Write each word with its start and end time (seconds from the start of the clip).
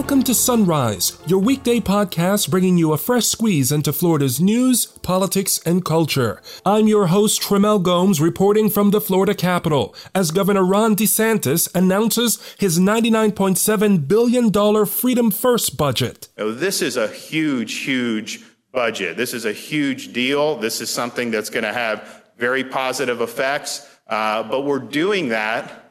Welcome 0.00 0.22
to 0.22 0.34
Sunrise, 0.34 1.18
your 1.26 1.40
weekday 1.40 1.78
podcast 1.78 2.48
bringing 2.48 2.78
you 2.78 2.94
a 2.94 2.96
fresh 2.96 3.26
squeeze 3.26 3.70
into 3.70 3.92
Florida's 3.92 4.40
news, 4.40 4.86
politics, 4.86 5.60
and 5.66 5.84
culture. 5.84 6.40
I'm 6.64 6.88
your 6.88 7.08
host, 7.08 7.42
Tremel 7.42 7.82
Gomes, 7.82 8.18
reporting 8.18 8.70
from 8.70 8.92
the 8.92 9.00
Florida 9.02 9.34
Capitol 9.34 9.94
as 10.14 10.30
Governor 10.30 10.64
Ron 10.64 10.96
DeSantis 10.96 11.68
announces 11.74 12.38
his 12.58 12.78
$99.7 12.78 14.08
billion 14.08 14.86
Freedom 14.86 15.30
First 15.30 15.76
budget. 15.76 16.28
This 16.34 16.80
is 16.80 16.96
a 16.96 17.06
huge, 17.06 17.80
huge 17.80 18.42
budget. 18.72 19.18
This 19.18 19.34
is 19.34 19.44
a 19.44 19.52
huge 19.52 20.14
deal. 20.14 20.56
This 20.56 20.80
is 20.80 20.88
something 20.88 21.30
that's 21.30 21.50
going 21.50 21.64
to 21.64 21.74
have 21.74 22.22
very 22.38 22.64
positive 22.64 23.20
effects, 23.20 23.86
uh, 24.06 24.44
but 24.44 24.62
we're 24.62 24.78
doing 24.78 25.28
that 25.28 25.89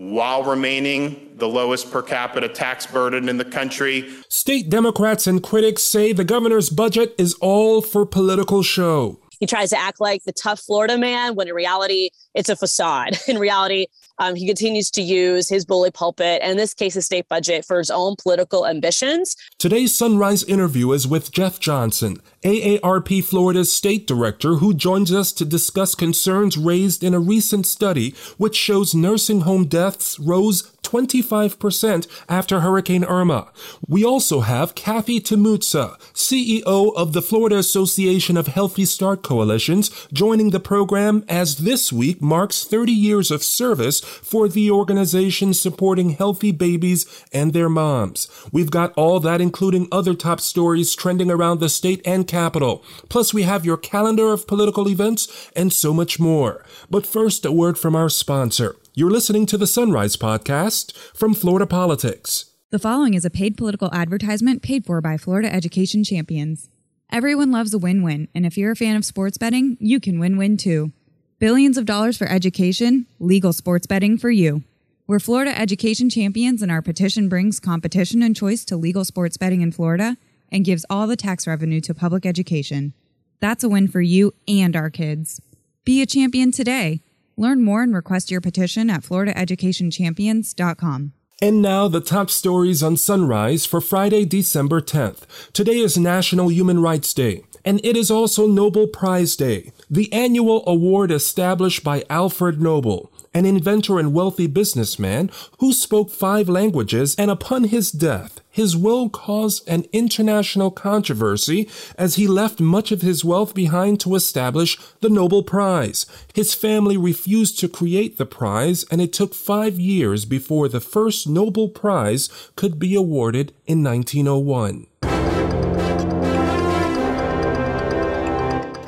while 0.00 0.42
remaining 0.42 1.30
the 1.36 1.46
lowest 1.46 1.92
per 1.92 2.00
capita 2.00 2.48
tax 2.48 2.86
burden 2.86 3.28
in 3.28 3.36
the 3.36 3.44
country. 3.44 4.10
State 4.30 4.70
Democrats 4.70 5.26
and 5.26 5.42
critics 5.42 5.82
say 5.82 6.14
the 6.14 6.24
governor's 6.24 6.70
budget 6.70 7.14
is 7.18 7.34
all 7.42 7.82
for 7.82 8.06
political 8.06 8.62
show. 8.62 9.18
He 9.40 9.46
tries 9.46 9.70
to 9.70 9.78
act 9.78 10.00
like 10.00 10.24
the 10.24 10.32
tough 10.32 10.60
Florida 10.60 10.96
man 10.96 11.34
when 11.34 11.48
in 11.48 11.54
reality, 11.54 12.10
it's 12.34 12.48
a 12.48 12.56
facade. 12.56 13.18
In 13.28 13.38
reality, 13.38 13.86
um, 14.18 14.34
he 14.34 14.46
continues 14.46 14.90
to 14.92 15.02
use 15.02 15.48
his 15.48 15.64
bully 15.64 15.90
pulpit, 15.90 16.40
and 16.42 16.52
in 16.52 16.56
this 16.58 16.74
case, 16.74 16.94
the 16.94 17.02
state 17.02 17.26
budget, 17.28 17.64
for 17.64 17.78
his 17.78 17.90
own 17.90 18.16
political 18.22 18.66
ambitions. 18.66 19.34
Today's 19.58 19.96
Sunrise 19.96 20.44
interview 20.44 20.92
is 20.92 21.08
with 21.08 21.32
Jeff 21.32 21.58
Johnson, 21.58 22.18
AARP 22.44 23.24
Florida's 23.24 23.72
state 23.72 24.06
director, 24.06 24.56
who 24.56 24.74
joins 24.74 25.12
us 25.12 25.32
to 25.32 25.44
discuss 25.44 25.94
concerns 25.94 26.58
raised 26.58 27.02
in 27.02 27.14
a 27.14 27.20
recent 27.20 27.66
study 27.66 28.14
which 28.36 28.56
shows 28.56 28.94
nursing 28.94 29.42
home 29.42 29.66
deaths 29.66 30.18
rose 30.18 30.70
25% 30.90 32.08
after 32.28 32.60
Hurricane 32.60 33.04
Irma. 33.04 33.52
We 33.86 34.04
also 34.04 34.40
have 34.40 34.74
Cathy 34.74 35.20
Timuta, 35.20 35.96
CEO 36.12 36.92
of 36.96 37.12
the 37.12 37.22
Florida 37.22 37.58
Association 37.58 38.36
of 38.36 38.48
Healthy 38.48 38.86
Start 38.86 39.22
Coalitions, 39.22 39.90
joining 40.12 40.50
the 40.50 40.58
program 40.58 41.24
as 41.28 41.58
this 41.58 41.92
week 41.92 42.20
marks 42.20 42.64
30 42.64 42.90
years 42.90 43.30
of 43.30 43.44
service 43.44 44.00
for 44.00 44.48
the 44.48 44.68
organization 44.68 45.54
supporting 45.54 46.10
healthy 46.10 46.50
babies 46.50 47.06
and 47.32 47.52
their 47.52 47.68
moms. 47.68 48.26
We've 48.50 48.70
got 48.70 48.92
all 48.94 49.20
that, 49.20 49.40
including 49.40 49.86
other 49.92 50.14
top 50.14 50.40
stories 50.40 50.96
trending 50.96 51.30
around 51.30 51.60
the 51.60 51.68
state 51.68 52.02
and 52.04 52.26
capital. 52.26 52.82
Plus, 53.08 53.32
we 53.32 53.44
have 53.44 53.64
your 53.64 53.76
calendar 53.76 54.32
of 54.32 54.48
political 54.48 54.88
events 54.88 55.50
and 55.54 55.72
so 55.72 55.94
much 55.94 56.18
more. 56.18 56.64
But 56.90 57.06
first, 57.06 57.44
a 57.44 57.52
word 57.52 57.78
from 57.78 57.94
our 57.94 58.08
sponsor. 58.08 58.74
You're 59.00 59.10
listening 59.10 59.46
to 59.46 59.56
the 59.56 59.66
Sunrise 59.66 60.14
Podcast 60.18 60.94
from 61.16 61.32
Florida 61.32 61.66
Politics. 61.66 62.50
The 62.68 62.78
following 62.78 63.14
is 63.14 63.24
a 63.24 63.30
paid 63.30 63.56
political 63.56 63.88
advertisement 63.94 64.60
paid 64.60 64.84
for 64.84 65.00
by 65.00 65.16
Florida 65.16 65.50
Education 65.50 66.04
Champions. 66.04 66.68
Everyone 67.10 67.50
loves 67.50 67.72
a 67.72 67.78
win 67.78 68.02
win, 68.02 68.28
and 68.34 68.44
if 68.44 68.58
you're 68.58 68.72
a 68.72 68.76
fan 68.76 68.96
of 68.96 69.06
sports 69.06 69.38
betting, 69.38 69.78
you 69.80 70.00
can 70.00 70.18
win 70.18 70.36
win 70.36 70.58
too. 70.58 70.92
Billions 71.38 71.78
of 71.78 71.86
dollars 71.86 72.18
for 72.18 72.28
education, 72.28 73.06
legal 73.18 73.54
sports 73.54 73.86
betting 73.86 74.18
for 74.18 74.30
you. 74.30 74.64
We're 75.06 75.18
Florida 75.18 75.58
Education 75.58 76.10
Champions, 76.10 76.60
and 76.60 76.70
our 76.70 76.82
petition 76.82 77.30
brings 77.30 77.58
competition 77.58 78.22
and 78.22 78.36
choice 78.36 78.66
to 78.66 78.76
legal 78.76 79.06
sports 79.06 79.38
betting 79.38 79.62
in 79.62 79.72
Florida 79.72 80.18
and 80.52 80.62
gives 80.62 80.84
all 80.90 81.06
the 81.06 81.16
tax 81.16 81.46
revenue 81.46 81.80
to 81.80 81.94
public 81.94 82.26
education. 82.26 82.92
That's 83.40 83.64
a 83.64 83.68
win 83.70 83.88
for 83.88 84.02
you 84.02 84.34
and 84.46 84.76
our 84.76 84.90
kids. 84.90 85.40
Be 85.86 86.02
a 86.02 86.06
champion 86.06 86.52
today. 86.52 87.00
Learn 87.40 87.64
more 87.64 87.82
and 87.82 87.92
request 87.94 88.30
your 88.30 88.42
petition 88.42 88.90
at 88.90 89.00
floridaeducationchampions.com. 89.00 91.12
And 91.40 91.62
now 91.62 91.88
the 91.88 92.02
top 92.02 92.28
stories 92.28 92.82
on 92.82 92.98
Sunrise 92.98 93.64
for 93.64 93.80
Friday, 93.80 94.26
December 94.26 94.82
10th. 94.82 95.20
Today 95.54 95.78
is 95.78 95.96
National 95.96 96.50
Human 96.50 96.82
Rights 96.82 97.14
Day, 97.14 97.42
and 97.64 97.80
it 97.82 97.96
is 97.96 98.10
also 98.10 98.46
Nobel 98.46 98.86
Prize 98.86 99.36
Day, 99.36 99.72
the 99.88 100.12
annual 100.12 100.62
award 100.66 101.10
established 101.10 101.82
by 101.82 102.04
Alfred 102.10 102.60
Nobel, 102.60 103.10
an 103.32 103.46
inventor 103.46 103.98
and 103.98 104.12
wealthy 104.12 104.46
businessman 104.46 105.30
who 105.60 105.72
spoke 105.72 106.10
five 106.10 106.46
languages, 106.46 107.16
and 107.16 107.30
upon 107.30 107.64
his 107.64 107.90
death, 107.90 108.42
his 108.50 108.76
will 108.76 109.08
caused 109.08 109.66
an 109.68 109.84
international 109.92 110.70
controversy 110.70 111.68
as 111.96 112.16
he 112.16 112.26
left 112.26 112.60
much 112.60 112.90
of 112.92 113.02
his 113.02 113.24
wealth 113.24 113.54
behind 113.54 114.00
to 114.00 114.14
establish 114.14 114.78
the 115.00 115.08
Nobel 115.08 115.42
Prize. 115.42 116.06
His 116.34 116.54
family 116.54 116.96
refused 116.96 117.58
to 117.60 117.68
create 117.68 118.18
the 118.18 118.26
prize, 118.26 118.84
and 118.90 119.00
it 119.00 119.12
took 119.12 119.34
five 119.34 119.78
years 119.78 120.24
before 120.24 120.68
the 120.68 120.80
first 120.80 121.28
Nobel 121.28 121.68
Prize 121.68 122.28
could 122.56 122.78
be 122.78 122.94
awarded 122.94 123.52
in 123.66 123.82
1901. 123.82 124.86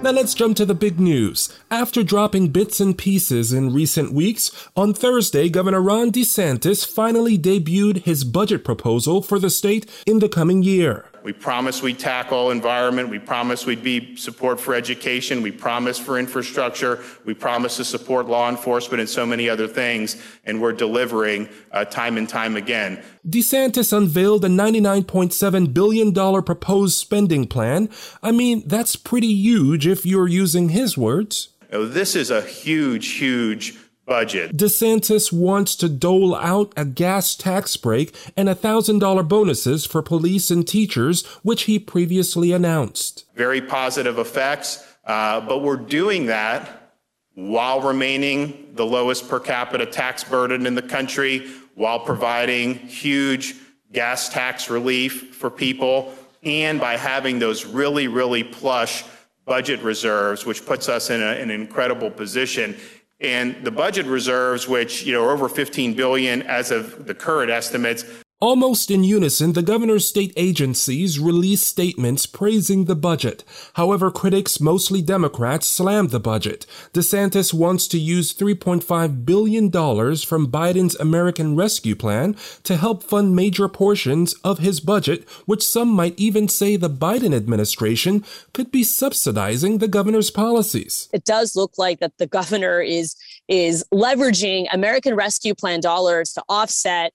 Now 0.02 0.10
let's 0.10 0.34
jump 0.34 0.56
to 0.56 0.64
the 0.64 0.74
big 0.74 0.98
news. 0.98 1.56
After 1.70 2.02
dropping 2.02 2.48
bits 2.48 2.80
and 2.80 2.98
pieces 2.98 3.52
in 3.52 3.72
recent 3.72 4.12
weeks, 4.12 4.50
on 4.76 4.94
Thursday, 4.94 5.48
Governor 5.48 5.80
Ron 5.80 6.10
DeSantis 6.10 6.84
finally 6.84 7.38
debuted 7.38 8.02
his 8.02 8.24
budget 8.24 8.64
proposal 8.64 9.22
for 9.22 9.38
the 9.38 9.48
state 9.48 9.88
in 10.04 10.18
the 10.18 10.28
coming 10.28 10.64
year. 10.64 11.11
We 11.22 11.32
promised 11.32 11.82
we'd 11.82 11.98
tackle 11.98 12.50
environment. 12.50 13.08
We 13.08 13.18
promised 13.18 13.66
we'd 13.66 13.82
be 13.82 14.16
support 14.16 14.60
for 14.60 14.74
education. 14.74 15.42
We 15.42 15.52
promised 15.52 16.02
for 16.02 16.18
infrastructure. 16.18 17.02
We 17.24 17.34
promised 17.34 17.76
to 17.76 17.84
support 17.84 18.26
law 18.26 18.48
enforcement 18.48 19.00
and 19.00 19.08
so 19.08 19.24
many 19.24 19.48
other 19.48 19.68
things. 19.68 20.20
And 20.44 20.60
we're 20.60 20.72
delivering 20.72 21.48
uh, 21.70 21.84
time 21.84 22.16
and 22.16 22.28
time 22.28 22.56
again. 22.56 23.02
DeSantis 23.28 23.96
unveiled 23.96 24.44
a 24.44 24.48
$99.7 24.48 25.72
billion 25.72 26.42
proposed 26.42 26.98
spending 26.98 27.46
plan. 27.46 27.88
I 28.22 28.32
mean, 28.32 28.66
that's 28.66 28.96
pretty 28.96 29.32
huge 29.32 29.86
if 29.86 30.04
you're 30.04 30.28
using 30.28 30.70
his 30.70 30.98
words. 30.98 31.50
this 31.70 32.16
is 32.16 32.30
a 32.30 32.42
huge, 32.42 33.12
huge 33.12 33.76
budget. 34.12 34.54
DeSantis 34.54 35.32
wants 35.32 35.74
to 35.74 35.88
dole 35.88 36.34
out 36.34 36.70
a 36.76 36.84
gas 36.84 37.34
tax 37.34 37.78
break 37.78 38.14
and 38.36 38.46
$1,000 38.46 39.26
bonuses 39.26 39.86
for 39.86 40.02
police 40.02 40.50
and 40.50 40.68
teachers, 40.68 41.24
which 41.42 41.62
he 41.62 41.78
previously 41.78 42.52
announced. 42.52 43.24
Very 43.34 43.62
positive 43.62 44.18
effects, 44.18 44.86
uh, 45.06 45.40
but 45.40 45.62
we're 45.62 45.78
doing 45.78 46.26
that 46.26 46.92
while 47.36 47.80
remaining 47.80 48.68
the 48.74 48.84
lowest 48.84 49.30
per 49.30 49.40
capita 49.40 49.86
tax 49.86 50.22
burden 50.22 50.66
in 50.66 50.74
the 50.74 50.82
country, 50.82 51.48
while 51.74 51.98
providing 51.98 52.74
huge 52.74 53.54
gas 53.92 54.28
tax 54.28 54.68
relief 54.68 55.34
for 55.34 55.48
people, 55.48 56.12
and 56.42 56.78
by 56.78 56.98
having 56.98 57.38
those 57.38 57.64
really, 57.64 58.08
really 58.08 58.44
plush 58.44 59.04
budget 59.46 59.80
reserves, 59.80 60.44
which 60.44 60.66
puts 60.66 60.90
us 60.90 61.08
in, 61.08 61.22
a, 61.22 61.32
in 61.36 61.50
an 61.50 61.62
incredible 61.62 62.10
position. 62.10 62.76
And 63.22 63.64
the 63.64 63.70
budget 63.70 64.06
reserves, 64.06 64.66
which 64.66 65.04
you 65.04 65.12
know 65.12 65.24
are 65.24 65.30
over 65.30 65.48
15 65.48 65.94
billion 65.94 66.42
as 66.42 66.70
of 66.70 67.06
the 67.06 67.14
current 67.14 67.50
estimates, 67.50 68.04
Almost 68.42 68.90
in 68.90 69.04
unison, 69.04 69.52
the 69.52 69.62
governor's 69.62 70.08
state 70.08 70.32
agencies 70.36 71.20
released 71.20 71.64
statements 71.64 72.26
praising 72.26 72.86
the 72.86 72.96
budget. 72.96 73.44
However, 73.74 74.10
critics, 74.10 74.58
mostly 74.58 75.00
Democrats, 75.00 75.68
slammed 75.68 76.10
the 76.10 76.18
budget. 76.18 76.66
DeSantis 76.92 77.54
wants 77.54 77.86
to 77.86 78.00
use 78.00 78.34
$3.5 78.34 79.24
billion 79.24 79.70
from 79.70 80.50
Biden's 80.50 80.96
American 80.96 81.54
Rescue 81.54 81.94
Plan 81.94 82.34
to 82.64 82.76
help 82.76 83.04
fund 83.04 83.36
major 83.36 83.68
portions 83.68 84.34
of 84.42 84.58
his 84.58 84.80
budget, 84.80 85.28
which 85.46 85.64
some 85.64 85.90
might 85.90 86.18
even 86.18 86.48
say 86.48 86.74
the 86.74 86.90
Biden 86.90 87.32
administration 87.32 88.24
could 88.52 88.72
be 88.72 88.82
subsidizing 88.82 89.78
the 89.78 89.86
governor's 89.86 90.32
policies. 90.32 91.08
It 91.12 91.24
does 91.24 91.54
look 91.54 91.78
like 91.78 92.00
that 92.00 92.18
the 92.18 92.26
governor 92.26 92.80
is 92.80 93.14
is 93.46 93.84
leveraging 93.94 94.66
American 94.72 95.14
Rescue 95.14 95.54
Plan 95.54 95.78
dollars 95.78 96.32
to 96.32 96.42
offset 96.48 97.12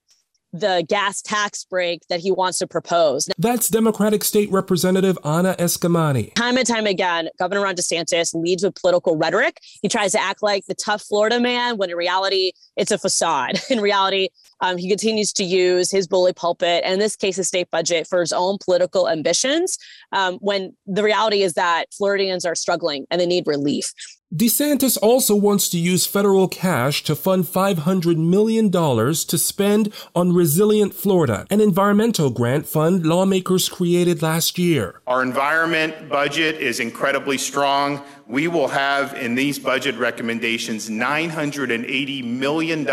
the 0.52 0.84
gas 0.88 1.20
tax 1.22 1.64
break 1.64 2.02
that 2.08 2.20
he 2.20 2.30
wants 2.30 2.58
to 2.58 2.66
propose. 2.66 3.28
That's 3.38 3.68
Democratic 3.68 4.24
State 4.24 4.50
Representative 4.50 5.18
Anna 5.24 5.54
Eskamani. 5.58 6.34
Time 6.34 6.56
and 6.56 6.66
time 6.66 6.86
again, 6.86 7.28
Governor 7.38 7.62
Ron 7.62 7.74
DeSantis 7.74 8.34
leads 8.34 8.62
with 8.62 8.74
political 8.74 9.16
rhetoric. 9.16 9.60
He 9.82 9.88
tries 9.88 10.12
to 10.12 10.20
act 10.20 10.42
like 10.42 10.64
the 10.66 10.74
tough 10.74 11.02
Florida 11.02 11.40
man 11.40 11.76
when 11.76 11.90
in 11.90 11.96
reality, 11.96 12.52
it's 12.76 12.90
a 12.90 12.98
facade. 12.98 13.60
In 13.70 13.80
reality, 13.80 14.28
um, 14.60 14.76
he 14.76 14.88
continues 14.88 15.32
to 15.34 15.44
use 15.44 15.90
his 15.90 16.06
bully 16.06 16.32
pulpit 16.32 16.82
and 16.84 16.94
in 16.94 16.98
this 16.98 17.16
case, 17.16 17.36
the 17.36 17.44
state 17.44 17.70
budget 17.70 18.06
for 18.06 18.20
his 18.20 18.32
own 18.32 18.58
political 18.64 19.08
ambitions. 19.08 19.78
Um, 20.12 20.38
when 20.40 20.76
the 20.86 21.02
reality 21.02 21.42
is 21.42 21.54
that 21.54 21.86
Floridians 21.92 22.44
are 22.44 22.54
struggling 22.54 23.06
and 23.10 23.20
they 23.20 23.26
need 23.26 23.46
relief. 23.46 23.92
DeSantis 24.34 24.98
also 25.00 25.34
wants 25.34 25.70
to 25.70 25.78
use 25.78 26.04
federal 26.04 26.48
cash 26.48 27.02
to 27.04 27.16
fund 27.16 27.44
$500 27.44 28.18
million 28.18 28.70
to 28.70 29.38
spend 29.38 29.90
on 30.14 30.34
Resilient 30.34 30.92
Florida, 30.92 31.46
an 31.48 31.62
environmental 31.62 32.28
grant 32.28 32.66
fund 32.66 33.06
lawmakers 33.06 33.70
created 33.70 34.20
last 34.20 34.58
year. 34.58 35.00
Our 35.06 35.22
environment 35.22 36.10
budget 36.10 36.56
is 36.56 36.78
incredibly 36.78 37.38
strong. 37.38 38.02
We 38.26 38.48
will 38.48 38.68
have 38.68 39.14
in 39.14 39.34
these 39.34 39.58
budget 39.58 39.94
recommendations 39.94 40.90
$980 40.90 42.24
million 42.24 42.86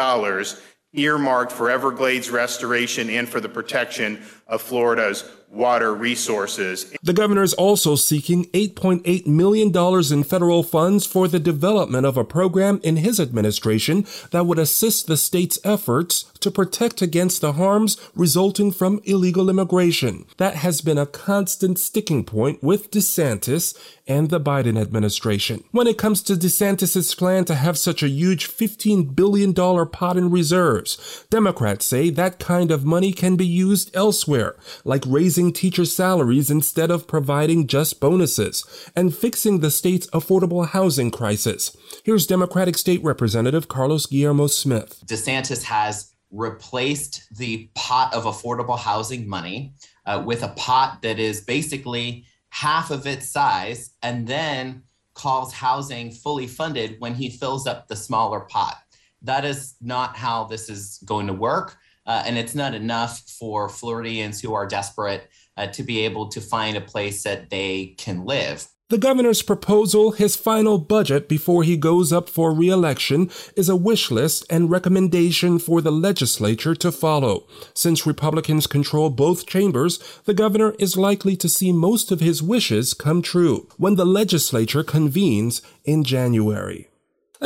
earmarked 0.94 1.52
for 1.52 1.70
Everglades 1.70 2.30
restoration 2.30 3.10
and 3.10 3.28
for 3.28 3.42
the 3.42 3.50
protection 3.50 4.24
of 4.48 4.62
Florida's 4.62 5.24
water 5.50 5.94
resources. 5.94 6.94
The 7.02 7.14
governor 7.14 7.44
is 7.44 7.54
also 7.54 7.96
seeking 7.96 8.46
$8.8 8.48 9.26
million 9.26 9.72
in 10.14 10.24
federal 10.24 10.64
funds 10.64 11.06
for 11.06 11.28
the 11.28 11.40
development 11.40 12.06
of 12.06 12.18
a 12.18 12.26
program 12.26 12.80
in 12.84 12.98
his 12.98 13.20
administration 13.20 14.06
that 14.32 14.46
would 14.46 14.60
assist 14.60 15.08
the 15.08 15.18
state's 15.18 15.60
efforts 15.64 16.26
to 16.42 16.52
protect 16.52 17.02
against 17.02 17.42
the 17.42 17.54
harms 17.54 17.98
resulting 18.14 18.72
from 18.72 19.02
illegal 19.04 19.50
immigration. 19.50 20.26
That 20.38 20.56
has 20.56 20.82
been 20.82 20.98
a 20.98 21.06
constant 21.06 21.80
sticking 21.80 22.24
point 22.24 22.62
with 22.62 22.92
DeSantis 22.92 23.78
and 24.08 24.30
the 24.30 24.40
Biden 24.40 24.80
administration. 24.80 25.64
When 25.72 25.88
it 25.88 25.98
comes 25.98 26.22
to 26.24 26.34
DeSantis' 26.34 27.18
plan 27.18 27.46
to 27.46 27.56
have 27.56 27.78
such 27.78 28.04
a 28.04 28.10
huge 28.10 28.48
$15 28.48 29.16
billion 29.16 29.54
pot 29.54 30.18
in 30.18 30.30
reserves, 30.30 31.26
Democrats 31.30 31.86
say 31.86 32.10
that 32.12 32.40
kind 32.40 32.72
of 32.72 32.86
money 32.86 33.12
can 33.12 33.36
be 33.36 33.48
used 33.48 33.96
elsewhere, 33.96 34.56
like 34.84 35.04
raising 35.08 35.35
teacher 35.36 35.86
salaries 35.86 36.50
instead 36.50 36.90
of 36.90 37.08
providing 37.08 37.68
just 37.68 38.00
bonuses, 38.00 38.64
and 38.96 39.16
fixing 39.16 39.60
the 39.60 39.70
state's 39.70 40.08
affordable 40.08 40.68
housing 40.68 41.12
crisis. 41.12 41.76
Here's 42.04 42.26
Democratic 42.26 42.78
State 42.78 43.04
Representative 43.04 43.68
Carlos 43.68 44.06
Guillermo 44.06 44.48
Smith. 44.48 45.02
DeSantis 45.06 45.64
has 45.64 46.14
replaced 46.32 47.28
the 47.38 47.70
pot 47.76 48.14
of 48.14 48.24
affordable 48.24 48.80
housing 48.80 49.28
money 49.28 49.74
uh, 50.06 50.22
with 50.26 50.44
a 50.44 50.50
pot 50.50 51.02
that 51.02 51.20
is 51.20 51.42
basically 51.42 52.26
half 52.50 52.92
of 52.92 53.06
its 53.06 53.30
size 53.30 53.92
and 54.02 54.28
then 54.28 54.84
calls 55.14 55.54
housing 55.54 56.12
fully 56.12 56.48
funded 56.48 56.96
when 57.00 57.16
he 57.16 57.30
fills 57.30 57.68
up 57.68 57.88
the 57.88 57.96
smaller 57.96 58.42
pot. 58.42 58.78
That 59.22 59.46
is 59.46 59.76
not 59.82 60.16
how 60.16 60.46
this 60.46 60.70
is 60.70 61.00
going 61.06 61.28
to 61.28 61.34
work. 61.34 61.78
Uh, 62.06 62.24
and 62.26 62.38
it's 62.38 62.56
not 62.56 62.74
enough 62.74 63.22
for 63.40 63.70
Floridians 63.70 64.42
who 64.42 64.54
are 64.54 64.68
desperate 64.68 65.30
uh, 65.58 65.68
to 65.68 65.84
be 65.84 66.02
able 66.06 66.30
to 66.30 66.42
find 66.42 66.78
a 66.78 66.82
place 66.82 67.24
that 67.24 67.50
they 67.50 67.96
can 67.98 68.26
live. 68.26 68.68
The 68.90 69.00
governor's 69.00 69.42
proposal, 69.42 70.12
his 70.12 70.36
final 70.36 70.78
budget 70.78 71.28
before 71.28 71.64
he 71.64 71.76
goes 71.76 72.14
up 72.14 72.30
for 72.30 72.54
re-election, 72.54 73.32
is 73.58 73.68
a 73.68 73.76
wish 73.76 74.12
list 74.12 74.46
and 74.48 74.70
recommendation 74.70 75.58
for 75.58 75.82
the 75.82 75.92
legislature 75.92 76.76
to 76.76 76.92
follow. 76.92 77.48
Since 77.74 78.06
Republicans 78.06 78.68
control 78.68 79.10
both 79.10 79.48
chambers, 79.48 79.98
the 80.26 80.36
governor 80.36 80.76
is 80.78 80.98
likely 80.98 81.36
to 81.38 81.50
see 81.50 81.72
most 81.72 82.12
of 82.12 82.20
his 82.20 82.44
wishes 82.44 82.94
come 82.94 83.24
true 83.24 83.68
when 83.78 83.96
the 83.96 84.06
legislature 84.06 84.84
convenes 84.84 85.64
in 85.84 86.04
January. 86.04 86.88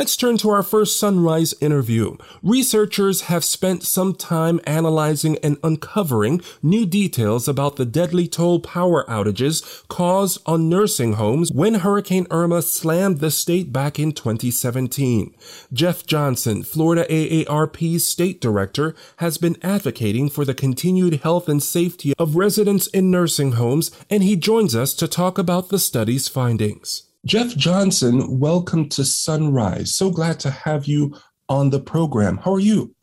Let's 0.00 0.16
turn 0.16 0.38
to 0.38 0.48
our 0.48 0.62
first 0.62 0.98
sunrise 0.98 1.52
interview. 1.60 2.16
Researchers 2.42 3.28
have 3.28 3.44
spent 3.44 3.82
some 3.82 4.14
time 4.14 4.58
analyzing 4.64 5.36
and 5.42 5.58
uncovering 5.62 6.40
new 6.62 6.86
details 6.86 7.46
about 7.46 7.76
the 7.76 7.84
deadly 7.84 8.26
toll 8.26 8.60
power 8.60 9.04
outages 9.10 9.86
caused 9.88 10.40
on 10.46 10.70
nursing 10.70 11.12
homes 11.12 11.52
when 11.52 11.74
Hurricane 11.74 12.26
Irma 12.30 12.62
slammed 12.62 13.18
the 13.18 13.30
state 13.30 13.74
back 13.74 13.98
in 13.98 14.12
2017. 14.12 15.34
Jeff 15.70 16.06
Johnson, 16.06 16.62
Florida 16.62 17.04
AARP's 17.10 18.06
state 18.06 18.40
director, 18.40 18.94
has 19.16 19.36
been 19.36 19.58
advocating 19.62 20.30
for 20.30 20.46
the 20.46 20.54
continued 20.54 21.16
health 21.16 21.46
and 21.46 21.62
safety 21.62 22.14
of 22.18 22.36
residents 22.36 22.86
in 22.86 23.10
nursing 23.10 23.52
homes, 23.52 23.90
and 24.08 24.22
he 24.22 24.34
joins 24.34 24.74
us 24.74 24.94
to 24.94 25.06
talk 25.06 25.36
about 25.36 25.68
the 25.68 25.78
study's 25.78 26.26
findings. 26.26 27.09
Jeff 27.26 27.54
Johnson, 27.54 28.38
welcome 28.38 28.88
to 28.88 29.04
Sunrise. 29.04 29.94
So 29.94 30.10
glad 30.10 30.40
to 30.40 30.50
have 30.50 30.86
you 30.86 31.14
on 31.50 31.68
the 31.68 31.78
program. 31.78 32.38
How 32.38 32.54
are 32.54 32.60
you? 32.60 32.94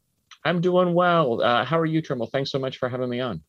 I'm 0.43 0.59
doing 0.59 0.95
well. 0.95 1.39
Uh, 1.39 1.63
how 1.63 1.77
are 1.77 1.85
you, 1.85 2.01
Trimble? 2.01 2.25
Thanks 2.25 2.49
so 2.49 2.57
much 2.57 2.77
for 2.77 2.89
having 2.89 3.11
me 3.11 3.19
on. 3.19 3.43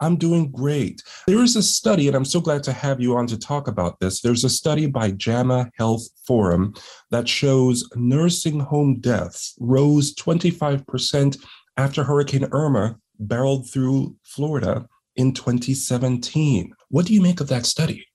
I'm 0.00 0.14
doing 0.14 0.52
great. 0.52 1.02
There 1.26 1.42
is 1.42 1.56
a 1.56 1.62
study, 1.62 2.06
and 2.06 2.16
I'm 2.16 2.24
so 2.24 2.40
glad 2.40 2.62
to 2.64 2.72
have 2.72 3.00
you 3.00 3.16
on 3.16 3.26
to 3.26 3.38
talk 3.38 3.66
about 3.66 3.98
this. 3.98 4.20
There's 4.20 4.44
a 4.44 4.48
study 4.48 4.86
by 4.86 5.10
JAMA 5.10 5.72
Health 5.76 6.08
Forum 6.24 6.74
that 7.10 7.28
shows 7.28 7.88
nursing 7.96 8.60
home 8.60 9.00
deaths 9.00 9.56
rose 9.58 10.14
25% 10.14 11.36
after 11.78 12.04
Hurricane 12.04 12.46
Irma 12.52 12.96
barreled 13.18 13.68
through 13.68 14.14
Florida 14.22 14.86
in 15.16 15.32
2017. 15.32 16.72
What 16.90 17.06
do 17.06 17.12
you 17.12 17.22
make 17.22 17.40
of 17.40 17.48
that 17.48 17.66
study? 17.66 18.06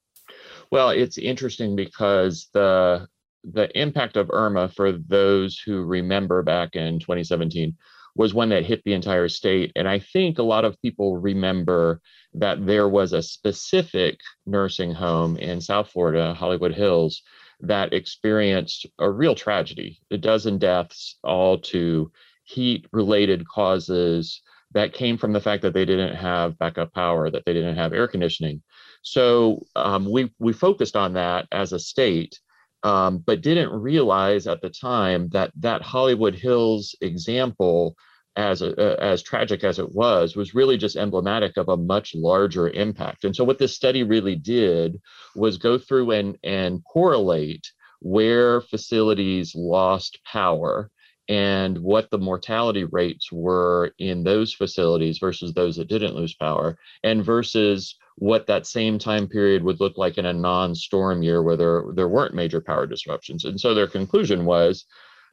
Well, 0.72 0.90
it's 0.90 1.18
interesting 1.18 1.76
because 1.76 2.50
the 2.54 3.08
the 3.44 3.70
impact 3.80 4.18
of 4.18 4.30
Irma 4.32 4.68
for 4.70 4.92
those 4.92 5.58
who 5.60 5.84
remember 5.84 6.44
back 6.44 6.76
in 6.76 7.00
2017 7.00 7.78
was 8.16 8.34
one 8.34 8.50
that 8.50 8.66
hit 8.66 8.82
the 8.84 8.94
entire 8.94 9.30
state. 9.30 9.72
And 9.76 9.88
I 9.88 10.00
think 10.00 10.38
a 10.40 10.44
lot 10.44 10.66
of 10.66 10.82
people 10.82 11.18
remember 11.18 12.02
that 12.34 12.66
there 12.66 12.90
was 12.90 13.14
a 13.14 13.22
specific 13.22 14.20
nursing 14.46 14.92
home 14.94 15.38
in 15.38 15.62
South 15.62 15.90
Florida, 15.92 16.34
Hollywood 16.34 16.74
Hills, 16.74 17.22
that 17.62 17.94
experienced 17.94 18.86
a 19.00 19.10
real 19.10 19.36
tragedy 19.36 20.00
a 20.12 20.18
dozen 20.18 20.58
deaths, 20.58 21.18
all 21.24 21.60
to 21.60 22.12
heat 22.44 22.86
related 22.92 23.48
causes 23.48 24.42
that 24.74 24.94
came 24.94 25.18
from 25.18 25.32
the 25.32 25.40
fact 25.42 25.62
that 25.62 25.74
they 25.74 25.86
didn't 25.86 26.16
have 26.16 26.58
backup 26.58 26.94
power, 26.94 27.30
that 27.32 27.44
they 27.46 27.54
didn't 27.54 27.78
have 27.78 27.94
air 27.94 28.08
conditioning. 28.08 28.62
So 29.02 29.66
um, 29.76 30.10
we 30.10 30.32
we 30.40 30.54
focused 30.54 30.96
on 30.96 31.14
that 31.14 31.48
as 31.52 31.74
a 31.74 31.80
state, 31.80 32.40
um, 32.84 33.20
but 33.20 33.42
didn't 33.42 33.70
realize 33.70 34.48
at 34.48 34.62
the 34.62 34.70
time 34.70 35.30
that 35.30 35.52
that 35.58 35.82
Hollywood 35.82 36.36
Hills 36.36 36.96
example, 37.02 37.96
as 38.36 38.62
a, 38.62 38.76
uh, 38.76 38.96
as 39.00 39.24
tragic 39.24 39.64
as 39.64 39.80
it 39.80 39.92
was, 39.94 40.36
was 40.36 40.54
really 40.54 40.78
just 40.78 40.96
emblematic 40.96 41.58
of 41.58 41.70
a 41.70 41.78
much 41.78 42.14
larger 42.16 42.70
impact. 42.70 43.24
And 43.24 43.36
so 43.36 43.44
what 43.44 43.60
this 43.60 43.76
study 43.76 44.04
really 44.04 44.36
did 44.36 45.00
was 45.36 45.58
go 45.58 45.78
through 45.78 46.12
and 46.12 46.38
and 46.44 46.84
correlate 46.84 47.72
where 48.00 48.62
facilities 48.62 49.56
lost 49.56 50.20
power 50.24 50.92
and 51.30 51.78
what 51.80 52.10
the 52.10 52.18
mortality 52.18 52.86
rates 52.86 53.32
were 53.32 53.92
in 54.00 54.24
those 54.24 54.54
facilities 54.54 55.18
versus 55.18 55.54
those 55.54 55.76
that 55.76 55.90
didn't 55.90 56.16
lose 56.16 56.34
power 56.34 56.78
and 57.04 57.26
versus 57.26 57.98
what 58.18 58.48
that 58.48 58.66
same 58.66 58.98
time 58.98 59.28
period 59.28 59.64
would 59.64 59.80
look 59.80 59.98
like 59.98 60.18
in 60.18 60.26
a 60.26 60.34
non-storm 60.34 61.22
year 61.22 61.44
where 61.44 61.56
there, 61.56 61.84
there 61.94 62.10
weren't 62.10 62.34
major 62.34 62.60
power 62.60 62.88
disruptions. 62.88 63.46
And 63.46 63.60
so 63.60 63.74
their 63.74 63.88
conclusion 63.88 64.46
was 64.46 64.86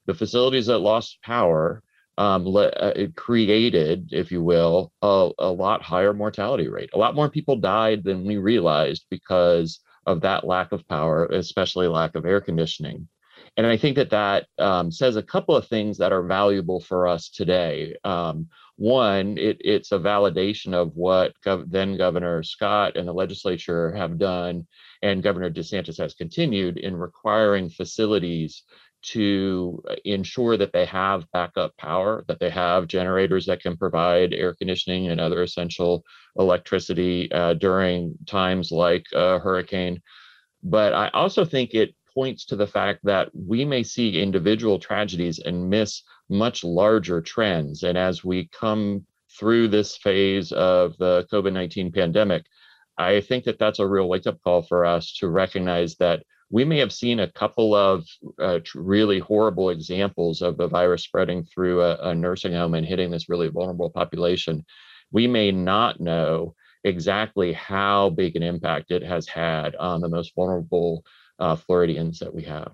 the 0.06 0.14
facilities 0.14 0.66
that 0.66 0.78
lost 0.78 1.18
power 1.22 1.82
um, 2.18 2.46
le- 2.46 2.68
uh, 2.68 2.92
it 2.94 3.16
created, 3.16 4.10
if 4.12 4.30
you 4.30 4.42
will, 4.42 4.92
a, 5.02 5.30
a 5.38 5.50
lot 5.50 5.82
higher 5.82 6.12
mortality 6.12 6.68
rate. 6.68 6.90
A 6.94 6.98
lot 6.98 7.14
more 7.14 7.28
people 7.28 7.56
died 7.56 8.04
than 8.04 8.24
we 8.24 8.36
realized 8.36 9.06
because 9.10 9.80
of 10.06 10.20
that 10.20 10.46
lack 10.46 10.72
of 10.72 10.86
power, 10.86 11.26
especially 11.26 11.88
lack 11.88 12.14
of 12.14 12.26
air 12.26 12.40
conditioning. 12.40 13.08
And 13.56 13.66
I 13.66 13.76
think 13.76 13.96
that 13.96 14.10
that 14.10 14.46
um, 14.58 14.90
says 14.90 15.16
a 15.16 15.22
couple 15.22 15.56
of 15.56 15.66
things 15.66 15.98
that 15.98 16.12
are 16.12 16.22
valuable 16.22 16.80
for 16.80 17.06
us 17.06 17.28
today. 17.30 17.96
Um, 18.04 18.48
one, 18.76 19.38
it, 19.38 19.58
it's 19.60 19.92
a 19.92 19.98
validation 19.98 20.74
of 20.74 20.96
what 20.96 21.34
Gov- 21.44 21.70
then 21.70 21.96
Governor 21.96 22.42
Scott 22.42 22.96
and 22.96 23.06
the 23.06 23.12
legislature 23.12 23.94
have 23.94 24.18
done, 24.18 24.66
and 25.02 25.22
Governor 25.22 25.50
DeSantis 25.50 25.98
has 25.98 26.14
continued 26.14 26.78
in 26.78 26.96
requiring 26.96 27.70
facilities 27.70 28.64
to 29.02 29.82
uh, 29.88 29.94
ensure 30.04 30.56
that 30.56 30.72
they 30.72 30.86
have 30.86 31.30
backup 31.32 31.76
power, 31.76 32.24
that 32.26 32.40
they 32.40 32.50
have 32.50 32.88
generators 32.88 33.46
that 33.46 33.60
can 33.60 33.76
provide 33.76 34.32
air 34.32 34.54
conditioning 34.54 35.08
and 35.08 35.20
other 35.20 35.42
essential 35.42 36.02
electricity 36.36 37.30
uh, 37.30 37.54
during 37.54 38.14
times 38.26 38.72
like 38.72 39.04
a 39.12 39.38
hurricane. 39.38 40.00
But 40.62 40.94
I 40.94 41.08
also 41.08 41.44
think 41.44 41.74
it 41.74 41.94
points 42.14 42.46
to 42.46 42.56
the 42.56 42.66
fact 42.66 43.00
that 43.04 43.28
we 43.34 43.64
may 43.64 43.82
see 43.82 44.20
individual 44.20 44.78
tragedies 44.78 45.38
and 45.38 45.68
miss 45.68 46.02
much 46.28 46.64
larger 46.64 47.20
trends. 47.20 47.82
And 47.82 47.98
as 47.98 48.24
we 48.24 48.48
come 48.48 49.06
through 49.38 49.68
this 49.68 49.96
phase 49.96 50.52
of 50.52 50.96
the 50.98 51.26
COVID 51.32 51.52
19 51.52 51.92
pandemic, 51.92 52.44
I 52.96 53.20
think 53.20 53.44
that 53.44 53.58
that's 53.58 53.80
a 53.80 53.86
real 53.86 54.08
wake 54.08 54.26
up 54.26 54.40
call 54.42 54.62
for 54.62 54.84
us 54.84 55.16
to 55.18 55.28
recognize 55.28 55.96
that 55.96 56.22
we 56.50 56.64
may 56.64 56.78
have 56.78 56.92
seen 56.92 57.20
a 57.20 57.32
couple 57.32 57.74
of 57.74 58.06
uh, 58.38 58.60
really 58.74 59.18
horrible 59.18 59.70
examples 59.70 60.42
of 60.42 60.56
the 60.56 60.68
virus 60.68 61.02
spreading 61.02 61.44
through 61.44 61.82
a, 61.82 61.96
a 62.10 62.14
nursing 62.14 62.52
home 62.52 62.74
and 62.74 62.86
hitting 62.86 63.10
this 63.10 63.28
really 63.28 63.48
vulnerable 63.48 63.90
population. 63.90 64.64
We 65.10 65.26
may 65.26 65.50
not 65.50 66.00
know 66.00 66.54
exactly 66.84 67.52
how 67.54 68.10
big 68.10 68.36
an 68.36 68.42
impact 68.42 68.90
it 68.90 69.02
has 69.02 69.26
had 69.26 69.74
on 69.76 70.00
the 70.00 70.08
most 70.08 70.34
vulnerable 70.36 71.04
uh, 71.38 71.56
Floridians 71.56 72.18
that 72.20 72.32
we 72.32 72.44
have. 72.44 72.72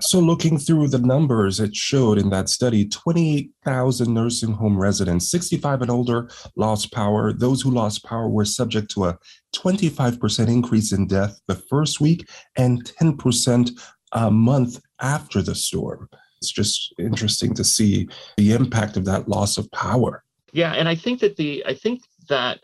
So, 0.00 0.20
looking 0.20 0.58
through 0.58 0.88
the 0.88 0.98
numbers, 0.98 1.60
it 1.60 1.74
showed 1.74 2.18
in 2.18 2.30
that 2.30 2.48
study 2.48 2.88
28,000 2.88 4.12
nursing 4.12 4.52
home 4.52 4.78
residents, 4.78 5.30
65 5.30 5.82
and 5.82 5.90
older, 5.90 6.30
lost 6.56 6.92
power. 6.92 7.32
Those 7.32 7.62
who 7.62 7.70
lost 7.70 8.04
power 8.04 8.28
were 8.28 8.44
subject 8.44 8.90
to 8.92 9.04
a 9.04 9.18
25% 9.54 10.48
increase 10.48 10.92
in 10.92 11.06
death 11.06 11.40
the 11.46 11.54
first 11.54 12.00
week 12.00 12.28
and 12.56 12.84
10% 12.84 13.70
a 14.12 14.30
month 14.30 14.80
after 15.00 15.42
the 15.42 15.54
storm. 15.54 16.08
It's 16.38 16.52
just 16.52 16.92
interesting 16.98 17.54
to 17.54 17.64
see 17.64 18.08
the 18.36 18.52
impact 18.52 18.96
of 18.96 19.04
that 19.06 19.28
loss 19.28 19.56
of 19.58 19.70
power. 19.70 20.24
Yeah, 20.52 20.72
and 20.72 20.88
I 20.88 20.94
think 20.94 21.20
that 21.20 21.36
the 21.36 21.64
I 21.66 21.74
think 21.74 22.02
that 22.28 22.60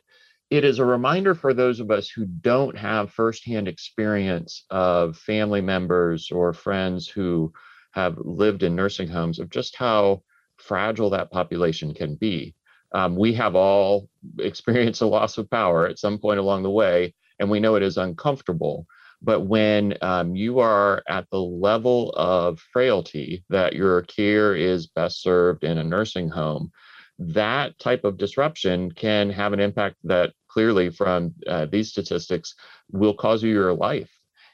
it 0.51 0.65
is 0.65 0.81
a 0.81 0.85
reminder 0.85 1.35
for 1.35 1.55
those 1.55 1.79
of 1.79 1.93
us 1.93 2.11
who 2.11 2.27
don't 2.27 2.77
have 2.77 3.13
firsthand 3.13 3.69
experience 3.69 4.65
of 4.71 5.17
family 5.17 5.61
members 5.61 6.31
or 6.33 6.53
friends 6.53 7.09
who 7.09 7.53
have 7.93 8.19
lived 8.19 8.65
in 8.65 8.75
nursing 8.75 9.09
homes 9.09 9.39
of 9.39 9.49
just 9.49 9.77
how 9.77 10.23
fragile 10.57 11.11
that 11.11 11.31
population 11.31 11.95
can 11.95 12.17
be. 12.17 12.55
Um, 12.93 13.15
we 13.15 13.33
have 13.35 13.55
all 13.55 14.09
experienced 14.41 15.03
a 15.03 15.07
loss 15.07 15.39
of 15.39 15.49
power 15.49 15.87
at 15.87 16.01
some 16.01 16.19
point 16.19 16.41
along 16.41 16.65
the 16.65 16.71
way, 16.71 17.15
and 17.39 17.49
we 17.49 17.61
know 17.61 17.77
it 17.77 17.83
is 17.85 17.97
uncomfortable. 17.97 18.87
But 19.23 19.43
when 19.43 19.97
um, 20.01 20.35
you 20.35 20.59
are 20.59 21.03
at 21.09 21.29
the 21.31 21.41
level 21.41 22.11
of 22.17 22.59
frailty 22.73 23.45
that 23.51 23.75
your 23.75 24.03
care 24.03 24.57
is 24.57 24.89
best 24.89 25.23
served 25.23 25.63
in 25.63 25.79
a 25.79 25.85
nursing 25.85 26.29
home, 26.29 26.73
that 27.19 27.79
type 27.79 28.05
of 28.05 28.17
disruption 28.17 28.91
can 28.91 29.29
have 29.29 29.53
an 29.53 29.61
impact 29.61 29.97
that 30.05 30.33
clearly, 30.53 30.91
from 30.91 31.35
uh, 31.47 31.67
these 31.67 31.91
statistics, 31.91 32.55
will 32.91 33.15
cause 33.15 33.43
you 33.43 33.51
your 33.53 33.75
life. 33.75 34.11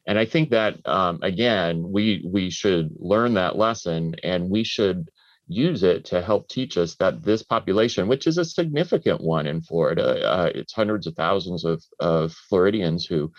And 0.06 0.18
I 0.18 0.24
think 0.24 0.50
that 0.50 0.74
um, 0.86 1.18
again, 1.22 1.74
we 1.90 2.22
we 2.24 2.50
should 2.50 2.90
learn 2.98 3.34
that 3.34 3.56
lesson, 3.56 4.14
and 4.22 4.50
we 4.50 4.62
should 4.64 5.08
use 5.48 5.82
it 5.82 6.04
to 6.06 6.22
help 6.22 6.48
teach 6.48 6.76
us 6.76 6.96
that 6.96 7.22
this 7.22 7.42
population, 7.42 8.08
which 8.08 8.26
is 8.26 8.38
a 8.38 8.44
significant 8.44 9.20
one 9.20 9.46
in 9.46 9.60
Florida, 9.62 10.24
uh, 10.28 10.50
it's 10.54 10.72
hundreds 10.72 11.06
of 11.06 11.14
thousands 11.14 11.64
of, 11.64 11.82
of 12.00 12.32
Floridians 12.48 13.06
who 13.06 13.32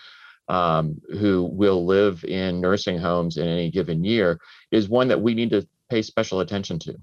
um, 0.48 0.98
who 1.10 1.44
will 1.52 1.84
live 1.84 2.24
in 2.24 2.60
nursing 2.60 2.98
homes 2.98 3.36
in 3.36 3.46
any 3.46 3.70
given 3.70 4.02
year, 4.04 4.38
is 4.70 4.88
one 4.88 5.08
that 5.08 5.20
we 5.20 5.34
need 5.34 5.50
to 5.50 5.68
pay 5.90 6.00
special 6.02 6.40
attention 6.40 6.78
to. 6.78 6.94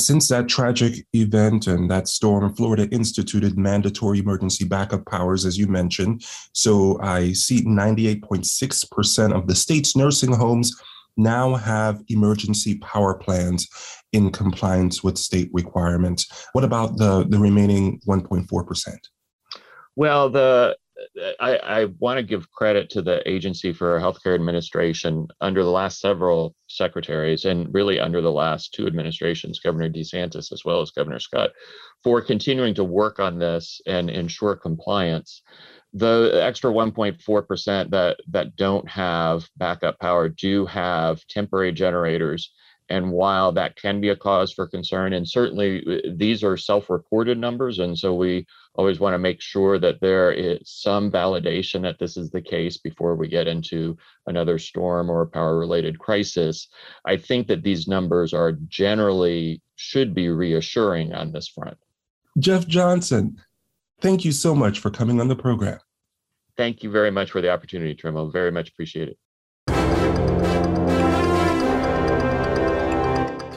Since 0.00 0.28
that 0.28 0.48
tragic 0.48 1.06
event 1.14 1.66
and 1.66 1.90
that 1.90 2.08
storm, 2.08 2.54
Florida 2.54 2.88
instituted 2.90 3.56
mandatory 3.56 4.18
emergency 4.18 4.64
backup 4.64 5.06
powers, 5.06 5.46
as 5.46 5.56
you 5.56 5.66
mentioned. 5.66 6.24
So 6.52 7.00
I 7.00 7.32
see 7.32 7.64
98.6% 7.64 9.32
of 9.32 9.46
the 9.46 9.54
state's 9.54 9.96
nursing 9.96 10.32
homes 10.32 10.72
now 11.16 11.54
have 11.54 12.02
emergency 12.08 12.78
power 12.78 13.14
plans 13.14 13.68
in 14.12 14.30
compliance 14.30 15.02
with 15.02 15.16
state 15.16 15.48
requirements. 15.52 16.26
What 16.52 16.64
about 16.64 16.96
the, 16.98 17.24
the 17.28 17.38
remaining 17.38 18.00
1.4%? 18.06 18.96
Well, 19.96 20.28
the 20.28 20.76
I, 21.40 21.56
I 21.56 21.84
want 21.98 22.18
to 22.18 22.22
give 22.22 22.50
credit 22.52 22.90
to 22.90 23.02
the 23.02 23.28
Agency 23.28 23.72
for 23.72 23.98
Healthcare 23.98 24.34
Administration 24.34 25.26
under 25.40 25.64
the 25.64 25.70
last 25.70 26.00
several 26.00 26.54
secretaries 26.68 27.44
and 27.44 27.72
really 27.74 27.98
under 27.98 28.20
the 28.20 28.32
last 28.32 28.72
two 28.74 28.86
administrations, 28.86 29.60
Governor 29.60 29.88
DeSantis 29.90 30.52
as 30.52 30.62
well 30.64 30.80
as 30.80 30.90
Governor 30.90 31.18
Scott, 31.18 31.50
for 32.02 32.20
continuing 32.22 32.74
to 32.74 32.84
work 32.84 33.18
on 33.18 33.38
this 33.38 33.80
and 33.86 34.08
ensure 34.08 34.56
compliance. 34.56 35.42
The 35.92 36.40
extra 36.42 36.72
1.4% 36.72 37.90
that 37.90 38.18
that 38.30 38.56
don't 38.56 38.88
have 38.88 39.48
backup 39.56 39.98
power 40.00 40.28
do 40.28 40.66
have 40.66 41.24
temporary 41.28 41.72
generators 41.72 42.52
and 42.88 43.10
while 43.10 43.52
that 43.52 43.76
can 43.76 44.00
be 44.00 44.10
a 44.10 44.16
cause 44.16 44.52
for 44.52 44.66
concern 44.66 45.12
and 45.12 45.28
certainly 45.28 45.82
uh, 45.86 46.10
these 46.16 46.44
are 46.44 46.56
self-reported 46.56 47.38
numbers 47.38 47.78
and 47.78 47.98
so 47.98 48.14
we 48.14 48.46
always 48.74 49.00
want 49.00 49.14
to 49.14 49.18
make 49.18 49.40
sure 49.40 49.78
that 49.78 50.00
there 50.00 50.32
is 50.32 50.58
some 50.64 51.10
validation 51.10 51.82
that 51.82 51.98
this 51.98 52.16
is 52.16 52.30
the 52.30 52.42
case 52.42 52.76
before 52.78 53.14
we 53.14 53.28
get 53.28 53.48
into 53.48 53.96
another 54.26 54.58
storm 54.58 55.08
or 55.08 55.26
power 55.26 55.58
related 55.58 55.98
crisis 55.98 56.68
i 57.06 57.16
think 57.16 57.46
that 57.46 57.62
these 57.62 57.88
numbers 57.88 58.34
are 58.34 58.52
generally 58.68 59.62
should 59.76 60.14
be 60.14 60.28
reassuring 60.28 61.14
on 61.14 61.32
this 61.32 61.48
front 61.48 61.78
jeff 62.38 62.66
johnson 62.66 63.36
Thank 64.04 64.24
you 64.24 64.32
so 64.32 64.54
much 64.54 64.80
for 64.80 64.90
coming 64.90 65.18
on 65.18 65.28
the 65.28 65.36
program. 65.36 65.78
Thank 66.58 66.82
you 66.82 66.90
very 66.90 67.10
much 67.10 67.30
for 67.30 67.40
the 67.40 67.50
opportunity, 67.50 67.94
Trimo. 67.94 68.30
Very 68.30 68.50
much 68.50 68.68
appreciate 68.68 69.08
it. 69.08 69.18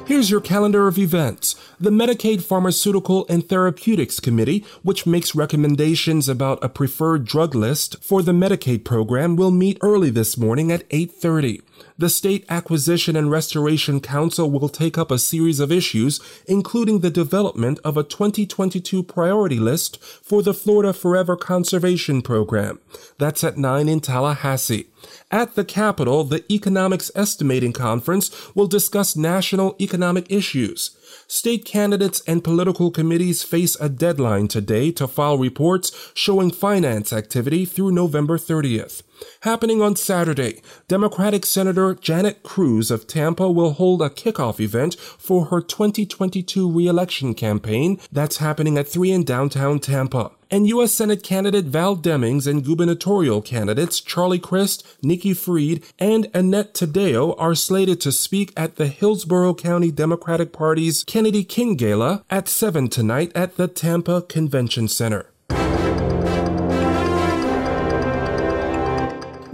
Here's 0.07 0.31
your 0.31 0.39
calendar 0.39 0.87
of 0.87 0.97
events. 0.97 1.53
The 1.81 1.89
Medicaid 1.89 2.41
Pharmaceutical 2.41 3.25
and 3.27 3.45
Therapeutics 3.45 4.21
Committee, 4.21 4.63
which 4.81 5.05
makes 5.05 5.35
recommendations 5.35 6.29
about 6.29 6.63
a 6.63 6.69
preferred 6.69 7.25
drug 7.25 7.53
list 7.53 8.01
for 8.01 8.21
the 8.21 8.31
Medicaid 8.31 8.85
program, 8.85 9.35
will 9.35 9.51
meet 9.51 9.77
early 9.81 10.09
this 10.09 10.37
morning 10.37 10.71
at 10.71 10.89
8:30 10.91 11.61
the 11.97 12.09
State 12.09 12.45
Acquisition 12.49 13.15
and 13.15 13.31
Restoration 13.31 13.99
Council 13.99 14.49
will 14.49 14.69
take 14.69 14.97
up 14.97 15.11
a 15.11 15.19
series 15.19 15.59
of 15.59 15.71
issues, 15.71 16.19
including 16.47 16.99
the 16.99 17.09
development 17.09 17.79
of 17.83 17.97
a 17.97 18.03
2022 18.03 19.03
priority 19.03 19.59
list 19.59 20.03
for 20.03 20.43
the 20.43 20.53
Florida 20.53 20.93
Forever 20.93 21.35
Conservation 21.35 22.21
Program. 22.21 22.79
That's 23.17 23.43
at 23.43 23.57
9 23.57 23.89
in 23.89 23.99
Tallahassee. 23.99 24.87
At 25.31 25.55
the 25.55 25.65
Capitol, 25.65 26.23
the 26.23 26.43
Economics 26.51 27.11
Estimating 27.15 27.73
Conference 27.73 28.55
will 28.55 28.67
discuss 28.67 29.15
national 29.15 29.75
economic 29.79 30.31
issues. 30.31 30.91
State 31.27 31.65
candidates 31.65 32.21
and 32.27 32.43
political 32.43 32.91
committees 32.91 33.43
face 33.43 33.75
a 33.79 33.89
deadline 33.89 34.47
today 34.47 34.91
to 34.91 35.07
file 35.07 35.37
reports 35.37 36.11
showing 36.13 36.51
finance 36.51 37.11
activity 37.11 37.65
through 37.65 37.91
November 37.91 38.37
30th. 38.37 39.03
Happening 39.41 39.81
on 39.81 39.95
Saturday, 39.95 40.61
Democratic 40.87 41.45
Senator 41.45 41.93
Janet 41.93 42.43
Cruz 42.43 42.91
of 42.91 43.07
Tampa 43.07 43.51
will 43.51 43.73
hold 43.73 44.01
a 44.01 44.09
kickoff 44.09 44.59
event 44.59 44.95
for 44.95 45.45
her 45.45 45.61
2022 45.61 46.71
reelection 46.71 47.33
campaign 47.33 47.99
that's 48.11 48.37
happening 48.37 48.77
at 48.77 48.87
3 48.87 49.11
in 49.11 49.23
downtown 49.23 49.79
Tampa. 49.79 50.31
And 50.49 50.67
U.S. 50.67 50.93
Senate 50.93 51.23
candidate 51.23 51.65
Val 51.65 51.97
Demings 51.97 52.47
and 52.47 52.63
gubernatorial 52.63 53.41
candidates 53.41 53.99
Charlie 53.99 54.39
Crist, 54.39 54.87
Nikki 55.03 55.33
Fried, 55.33 55.83
and 55.99 56.29
Annette 56.33 56.73
Taddeo 56.73 57.35
are 57.37 57.53
slated 57.53 57.99
to 58.01 58.11
speak 58.11 58.53
at 58.55 58.77
the 58.77 58.87
Hillsborough 58.87 59.55
County 59.55 59.91
Democratic 59.91 60.53
Party's 60.53 61.03
Kennedy 61.03 61.43
King 61.43 61.75
Gala 61.75 62.23
at 62.29 62.47
7 62.47 62.87
tonight 62.87 63.31
at 63.35 63.57
the 63.57 63.67
Tampa 63.67 64.21
Convention 64.21 64.87
Center. 64.87 65.29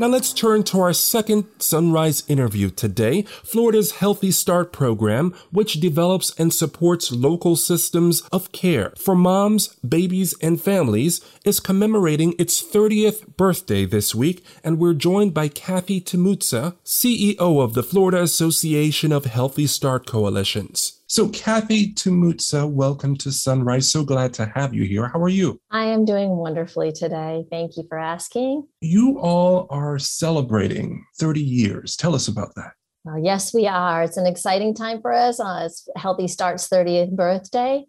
Now 0.03 0.09
let's 0.09 0.33
turn 0.33 0.63
to 0.63 0.81
our 0.81 0.91
second 0.91 1.45
Sunrise 1.59 2.23
interview 2.27 2.69
today. 2.69 3.21
Florida's 3.21 3.93
Healthy 3.93 4.31
Start 4.31 4.73
program, 4.73 5.33
which 5.49 5.79
develops 5.79 6.37
and 6.37 6.53
supports 6.53 7.13
local 7.13 7.55
systems 7.55 8.19
of 8.29 8.51
care 8.51 8.91
for 8.97 9.15
moms, 9.15 9.69
babies, 9.77 10.35
and 10.41 10.59
families, 10.59 11.21
is 11.45 11.61
commemorating 11.61 12.35
its 12.37 12.61
30th 12.61 13.37
birthday 13.37 13.85
this 13.85 14.13
week, 14.13 14.43
and 14.61 14.77
we're 14.77 14.93
joined 14.93 15.33
by 15.33 15.47
Cathy 15.47 16.01
Timuta, 16.01 16.75
CEO 16.83 17.63
of 17.63 17.73
the 17.73 17.81
Florida 17.81 18.21
Association 18.21 19.13
of 19.13 19.23
Healthy 19.23 19.67
Start 19.67 20.05
Coalitions. 20.05 20.99
So, 21.13 21.29
Cathy 21.29 21.93
Timuta, 21.93 22.67
welcome 22.67 23.15
to 23.17 23.31
Sunrise. 23.31 23.91
So 23.91 24.03
glad 24.03 24.33
to 24.33 24.47
have 24.55 24.73
you 24.73 24.81
here. 24.81 25.07
How 25.07 25.21
are 25.21 25.29
you? 25.29 25.61
I 25.69 25.85
am 25.85 26.05
doing 26.05 26.31
wonderfully 26.31 26.91
today. 26.91 27.45
Thank 27.51 27.77
you 27.77 27.83
for 27.87 27.99
asking. 27.99 28.67
You 28.81 29.19
all 29.19 29.67
are 29.69 29.99
celebrating 29.99 31.05
30 31.19 31.39
years. 31.39 31.95
Tell 31.95 32.15
us 32.15 32.27
about 32.27 32.55
that. 32.55 32.71
Well, 33.03 33.19
yes, 33.19 33.53
we 33.53 33.67
are. 33.67 34.01
It's 34.01 34.17
an 34.17 34.25
exciting 34.25 34.73
time 34.73 35.03
for 35.03 35.13
us. 35.13 35.39
Uh, 35.39 35.65
it's 35.67 35.87
Healthy 35.95 36.29
Start's 36.29 36.67
30th 36.67 37.15
birthday. 37.15 37.85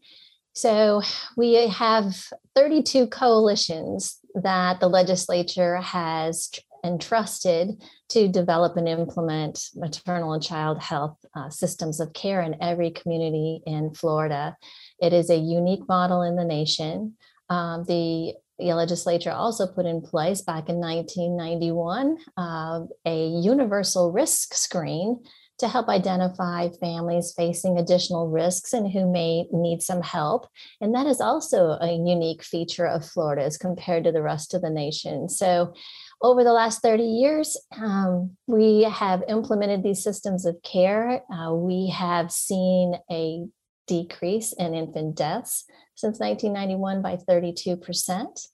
So, 0.53 1.01
we 1.35 1.67
have 1.69 2.15
32 2.55 3.07
coalitions 3.07 4.19
that 4.35 4.81
the 4.81 4.89
legislature 4.89 5.77
has 5.77 6.51
entrusted 6.85 7.83
to 8.11 8.29
develop 8.29 8.77
and 8.77 8.89
implement 8.89 9.71
maternal 9.75 10.35
and 10.35 10.43
child 10.43 10.81
health 10.81 11.17
uh, 11.35 11.49
systems 11.49 11.99
of 11.99 12.13
care 12.13 12.43
in 12.43 12.63
every 12.63 12.91
community 12.91 13.63
in 13.67 13.93
Florida. 13.95 14.57
It 15.01 15.13
is 15.13 15.31
a 15.31 15.37
unique 15.37 15.89
model 15.89 16.23
in 16.23 16.37
the 16.37 16.45
nation. 16.45 17.15
Um, 17.49 17.85
the, 17.85 18.35
the 18.59 18.75
legislature 18.75 19.33
also 19.33 19.67
put 19.67 19.87
in 19.87 20.03
place 20.03 20.43
back 20.43 20.69
in 20.69 20.77
1991 20.77 22.19
uh, 22.37 22.81
a 23.07 23.29
universal 23.29 24.13
risk 24.13 24.55
screen 24.55 25.21
to 25.59 25.69
help 25.69 25.89
identify 25.89 26.69
families 26.81 27.33
facing 27.37 27.79
additional 27.79 28.29
risks 28.29 28.73
and 28.73 28.91
who 28.91 29.11
may 29.11 29.47
need 29.53 29.83
some 29.83 30.03
help. 30.03 30.49
And 30.81 30.95
that 30.95 31.07
is 31.07 31.21
also 31.21 31.79
a 31.81 31.93
unique 31.93 32.43
feature 32.43 32.87
of 32.87 33.07
Florida 33.07 33.43
as 33.43 33.57
compared 33.57 34.05
to 34.05 34.13
the 34.13 34.23
rest 34.23 34.53
of 34.53 34.63
the 34.63 34.71
nation. 34.71 35.29
So 35.29 35.73
over 36.25 36.43
the 36.43 36.55
last 36.55 36.81
30 36.81 37.03
years, 37.03 37.55
um, 37.77 38.35
we 38.47 38.85
have 38.85 39.23
implemented 39.29 39.83
these 39.83 40.03
systems 40.03 40.47
of 40.47 40.57
care. 40.63 41.23
Uh, 41.31 41.53
we 41.53 41.91
have 41.91 42.33
seen 42.33 42.95
a 43.11 43.45
decrease 43.87 44.55
in 44.55 44.73
infant 44.73 45.17
deaths 45.17 45.67
since 45.95 46.19
1991 46.19 47.03
by 47.03 47.17
32%. 47.17 48.49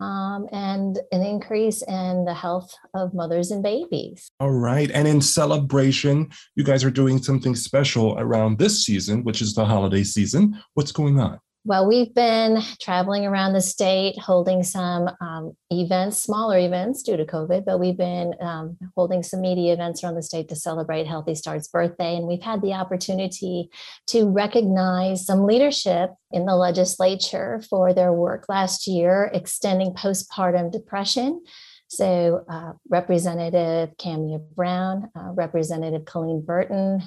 um, 0.00 0.46
and 0.52 1.00
an 1.10 1.22
increase 1.22 1.82
in 1.82 2.24
the 2.24 2.34
health 2.34 2.72
of 2.94 3.14
mothers 3.14 3.50
and 3.50 3.64
babies. 3.64 4.30
All 4.38 4.52
right. 4.52 4.90
And 4.92 5.08
in 5.08 5.20
celebration, 5.20 6.28
you 6.54 6.62
guys 6.62 6.84
are 6.84 6.90
doing 6.90 7.20
something 7.20 7.56
special 7.56 8.16
around 8.16 8.58
this 8.58 8.84
season, 8.84 9.24
which 9.24 9.42
is 9.42 9.54
the 9.54 9.64
holiday 9.64 10.04
season. 10.04 10.62
What's 10.74 10.92
going 10.92 11.18
on? 11.18 11.40
Well, 11.68 11.86
we've 11.86 12.14
been 12.14 12.62
traveling 12.80 13.26
around 13.26 13.52
the 13.52 13.60
state 13.60 14.18
holding 14.18 14.62
some 14.62 15.10
um, 15.20 15.52
events, 15.70 16.16
smaller 16.16 16.56
events 16.56 17.02
due 17.02 17.18
to 17.18 17.26
COVID, 17.26 17.66
but 17.66 17.78
we've 17.78 17.94
been 17.94 18.32
um, 18.40 18.78
holding 18.96 19.22
some 19.22 19.42
media 19.42 19.74
events 19.74 20.02
around 20.02 20.14
the 20.14 20.22
state 20.22 20.48
to 20.48 20.56
celebrate 20.56 21.06
Healthy 21.06 21.34
Start's 21.34 21.68
birthday. 21.68 22.16
And 22.16 22.26
we've 22.26 22.40
had 22.40 22.62
the 22.62 22.72
opportunity 22.72 23.68
to 24.06 24.30
recognize 24.30 25.26
some 25.26 25.44
leadership 25.44 26.12
in 26.32 26.46
the 26.46 26.56
legislature 26.56 27.60
for 27.68 27.92
their 27.92 28.14
work 28.14 28.46
last 28.48 28.86
year, 28.86 29.30
extending 29.34 29.92
postpartum 29.92 30.72
depression. 30.72 31.44
So, 31.88 32.46
uh, 32.48 32.72
Representative 32.88 33.94
Kamia 33.98 34.40
Brown, 34.54 35.10
uh, 35.14 35.32
Representative 35.34 36.06
Colleen 36.06 36.40
Burton, 36.40 37.02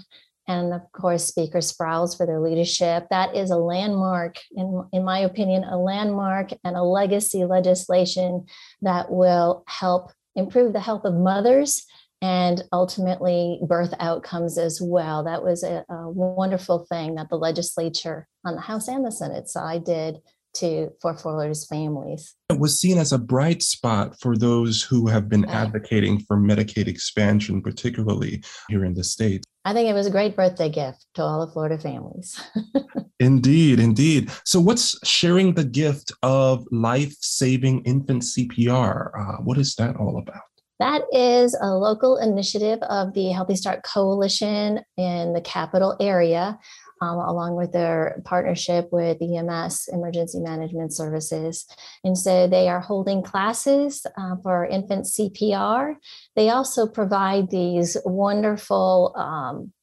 and 0.52 0.74
of 0.74 0.82
course 0.92 1.26
Speaker 1.26 1.60
Sprowls 1.60 2.16
for 2.16 2.26
their 2.26 2.42
leadership. 2.42 3.08
That 3.10 3.36
is 3.36 3.52
a 3.52 3.58
landmark, 3.58 4.38
in, 4.52 4.84
in 4.92 5.06
my 5.06 5.20
opinion, 5.20 5.64
a 5.64 5.78
landmark 5.78 6.50
and 6.64 6.76
a 6.76 6.84
legacy 6.84 7.46
legislation 7.46 8.46
that 8.82 9.10
will 9.10 9.64
help 9.68 10.12
improve 10.36 10.74
the 10.74 10.80
health 10.80 11.06
of 11.06 11.14
mothers 11.14 11.86
and 12.22 12.64
ultimately 12.72 13.60
birth 13.68 13.94
outcomes 14.00 14.58
as 14.58 14.80
well. 14.82 15.24
That 15.24 15.44
was 15.44 15.64
a, 15.64 15.86
a 15.90 16.10
wonderful 16.10 16.86
thing 16.90 17.16
that 17.16 17.30
the 17.30 17.38
legislature 17.38 18.28
on 18.46 18.56
the 18.56 18.62
House 18.62 18.88
and 18.88 19.06
the 19.06 19.12
Senate 19.12 19.48
side 19.48 19.86
did 19.86 20.20
to 20.56 20.90
for 21.02 21.16
Florida's 21.16 21.66
families. 21.66 22.36
It 22.50 22.60
was 22.60 22.80
seen 22.80 22.98
as 22.98 23.12
a 23.12 23.18
bright 23.18 23.64
spot 23.64 24.20
for 24.20 24.38
those 24.38 24.84
who 24.84 25.08
have 25.08 25.30
been 25.30 25.46
advocating 25.46 26.20
for 26.20 26.38
Medicaid 26.38 26.88
expansion, 26.88 27.62
particularly 27.62 28.44
here 28.70 28.86
in 28.86 28.94
the 28.94 29.04
state. 29.04 29.44
I 29.64 29.74
think 29.74 29.88
it 29.88 29.94
was 29.94 30.08
a 30.08 30.12
great 30.12 30.36
birthday 30.36 30.70
gift 30.70 31.06
to 31.16 31.22
all 31.22 31.46
the 31.46 31.52
Florida 31.52 31.78
families. 31.78 32.42
indeed, 33.20 33.80
indeed. 33.80 34.32
So, 34.44 34.60
what's 34.60 34.98
sharing 35.08 35.54
the 35.54 35.64
gift 35.64 36.12
of 36.24 36.66
life 36.72 37.16
saving 37.20 37.84
infant 37.84 38.24
CPR? 38.24 39.12
Uh, 39.18 39.42
what 39.44 39.58
is 39.58 39.76
that 39.76 39.96
all 39.98 40.18
about? 40.18 40.42
That 40.80 41.04
is 41.12 41.56
a 41.62 41.76
local 41.76 42.18
initiative 42.18 42.80
of 42.82 43.14
the 43.14 43.30
Healthy 43.30 43.56
Start 43.56 43.84
Coalition 43.84 44.80
in 44.98 45.34
the 45.34 45.42
capital 45.42 45.96
area 46.00 46.58
um, 47.02 47.18
along 47.18 47.56
with 47.56 47.72
their 47.72 48.22
partnership 48.26 48.90
with 48.92 49.18
EMS, 49.22 49.90
Emergency 49.92 50.40
Management 50.40 50.94
Services. 50.94 51.66
And 52.04 52.18
so 52.18 52.48
they 52.48 52.70
are 52.70 52.80
holding 52.80 53.24
classes 53.24 54.06
uh, 54.18 54.36
for 54.44 54.66
infant 54.66 55.06
CPR. 55.06 55.96
They 56.36 56.50
also 56.50 56.88
provide 56.88 57.50
these 57.50 57.98
wonderful 58.06 59.14
um, 59.18 59.74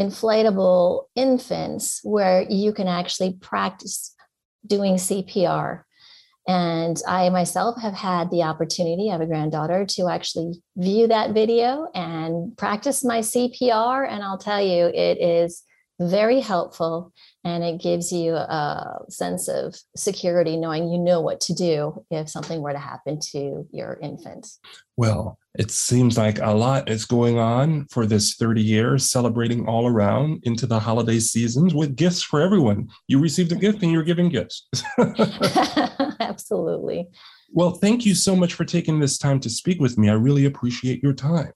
inflatable 0.00 1.06
infants 1.16 2.00
where 2.04 2.46
you 2.48 2.72
can 2.72 2.86
actually 2.86 3.32
practice 3.34 4.14
doing 4.66 4.94
CPR. 4.94 5.82
And 6.48 6.96
I 7.08 7.28
myself 7.30 7.80
have 7.80 7.94
had 7.94 8.30
the 8.30 8.44
opportunity, 8.44 9.08
I 9.08 9.14
have 9.14 9.20
a 9.20 9.26
granddaughter, 9.26 9.84
to 9.84 10.08
actually 10.08 10.62
view 10.76 11.08
that 11.08 11.32
video 11.32 11.88
and 11.92 12.56
practice 12.56 13.02
my 13.02 13.18
CPR. 13.18 14.08
And 14.08 14.22
I'll 14.22 14.38
tell 14.38 14.62
you, 14.62 14.86
it 14.86 15.20
is 15.20 15.64
very 15.98 16.40
helpful 16.40 17.12
and 17.44 17.64
it 17.64 17.80
gives 17.80 18.12
you 18.12 18.34
a 18.34 18.98
sense 19.08 19.48
of 19.48 19.74
security 19.96 20.56
knowing 20.56 20.88
you 20.90 20.98
know 20.98 21.20
what 21.20 21.40
to 21.40 21.54
do 21.54 22.04
if 22.10 22.28
something 22.28 22.60
were 22.60 22.72
to 22.72 22.78
happen 22.78 23.18
to 23.20 23.66
your 23.72 23.98
infant. 24.02 24.46
Well, 24.96 25.38
it 25.54 25.70
seems 25.70 26.18
like 26.18 26.38
a 26.40 26.50
lot 26.50 26.90
is 26.90 27.06
going 27.06 27.38
on 27.38 27.86
for 27.86 28.04
this 28.04 28.34
30 28.34 28.62
years, 28.62 29.10
celebrating 29.10 29.66
all 29.66 29.86
around 29.86 30.40
into 30.42 30.66
the 30.66 30.78
holiday 30.78 31.18
seasons 31.18 31.74
with 31.74 31.96
gifts 31.96 32.22
for 32.22 32.42
everyone. 32.42 32.88
You 33.08 33.18
received 33.18 33.52
a 33.52 33.56
gift 33.56 33.82
and 33.82 33.90
you're 33.90 34.02
giving 34.02 34.28
gifts. 34.28 34.68
Absolutely. 36.20 37.08
Well, 37.50 37.70
thank 37.70 38.04
you 38.04 38.14
so 38.14 38.36
much 38.36 38.54
for 38.54 38.64
taking 38.64 39.00
this 39.00 39.16
time 39.16 39.40
to 39.40 39.50
speak 39.50 39.80
with 39.80 39.96
me. 39.96 40.10
I 40.10 40.14
really 40.14 40.44
appreciate 40.44 41.02
your 41.02 41.14
time. 41.14 41.52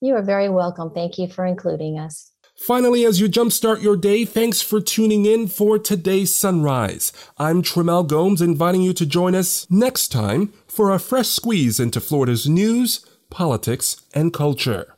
You 0.00 0.16
are 0.16 0.22
very 0.22 0.48
welcome. 0.48 0.90
Thank 0.90 1.18
you 1.18 1.28
for 1.28 1.46
including 1.46 1.98
us. 1.98 2.33
Finally, 2.54 3.04
as 3.04 3.20
you 3.20 3.28
jumpstart 3.28 3.82
your 3.82 3.96
day, 3.96 4.24
thanks 4.24 4.62
for 4.62 4.80
tuning 4.80 5.26
in 5.26 5.48
for 5.48 5.76
today's 5.76 6.32
sunrise. 6.32 7.12
I'm 7.36 7.62
Tremel 7.62 8.06
Gomes, 8.06 8.40
inviting 8.40 8.80
you 8.80 8.92
to 8.92 9.04
join 9.04 9.34
us 9.34 9.68
next 9.68 10.08
time 10.08 10.52
for 10.68 10.92
a 10.92 11.00
fresh 11.00 11.28
squeeze 11.28 11.80
into 11.80 12.00
Florida's 12.00 12.48
news, 12.48 13.04
politics, 13.28 14.00
and 14.14 14.32
culture. 14.32 14.94